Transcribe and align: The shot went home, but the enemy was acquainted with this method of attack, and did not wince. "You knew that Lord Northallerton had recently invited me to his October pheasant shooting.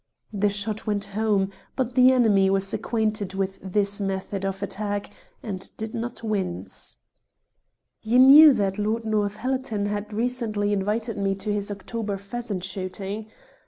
The 0.33 0.49
shot 0.49 0.87
went 0.87 1.05
home, 1.13 1.51
but 1.75 1.93
the 1.93 2.11
enemy 2.11 2.49
was 2.49 2.73
acquainted 2.73 3.35
with 3.35 3.59
this 3.61 4.01
method 4.01 4.43
of 4.43 4.63
attack, 4.63 5.11
and 5.43 5.69
did 5.77 5.93
not 5.93 6.23
wince. 6.23 6.97
"You 8.01 8.17
knew 8.17 8.51
that 8.53 8.79
Lord 8.79 9.05
Northallerton 9.05 9.85
had 9.85 10.11
recently 10.11 10.73
invited 10.73 11.19
me 11.19 11.35
to 11.35 11.53
his 11.53 11.69
October 11.69 12.17
pheasant 12.17 12.63
shooting. 12.63 13.29